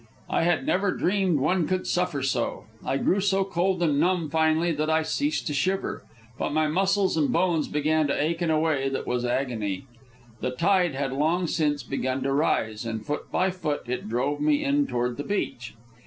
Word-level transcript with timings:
I 0.31 0.45
had 0.45 0.65
never 0.65 0.89
dreamed 0.93 1.39
one 1.39 1.67
could 1.67 1.85
suffer 1.85 2.23
so. 2.23 2.65
I 2.83 2.97
grew 2.97 3.21
so 3.21 3.43
cold 3.43 3.83
and 3.83 3.99
numb, 3.99 4.31
finally, 4.31 4.71
that 4.71 4.89
I 4.89 5.03
ceased 5.03 5.45
to 5.45 5.53
shiver. 5.53 6.01
But 6.39 6.53
my 6.53 6.65
muscles 6.67 7.17
and 7.17 7.31
bones 7.31 7.67
began 7.67 8.07
to 8.07 8.19
ache 8.19 8.41
in 8.41 8.49
a 8.49 8.59
way 8.59 8.89
that 8.89 9.05
was 9.05 9.25
agony. 9.25 9.85
The 10.39 10.49
tide 10.55 10.95
had 10.95 11.13
long 11.13 11.45
since 11.45 11.83
begun 11.83 12.23
to 12.23 12.33
rise, 12.33 12.83
and, 12.83 13.05
foot 13.05 13.31
by 13.31 13.51
foot, 13.51 13.83
it 13.85 14.09
drove 14.09 14.41
me 14.41 14.63
in 14.65 14.87
toward 14.87 15.17
the 15.17 15.23
beach. 15.23 15.75